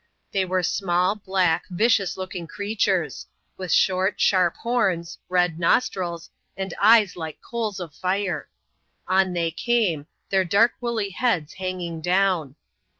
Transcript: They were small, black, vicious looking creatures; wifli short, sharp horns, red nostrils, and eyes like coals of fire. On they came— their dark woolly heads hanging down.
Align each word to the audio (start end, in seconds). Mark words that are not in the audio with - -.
They 0.31 0.45
were 0.45 0.63
small, 0.63 1.13
black, 1.13 1.65
vicious 1.69 2.17
looking 2.17 2.47
creatures; 2.47 3.27
wifli 3.59 3.69
short, 3.69 4.19
sharp 4.19 4.55
horns, 4.57 5.19
red 5.29 5.59
nostrils, 5.59 6.31
and 6.57 6.73
eyes 6.81 7.15
like 7.15 7.39
coals 7.39 7.79
of 7.79 7.93
fire. 7.93 8.49
On 9.07 9.33
they 9.33 9.51
came— 9.51 10.07
their 10.31 10.43
dark 10.43 10.71
woolly 10.81 11.11
heads 11.11 11.53
hanging 11.53 12.01
down. 12.01 12.55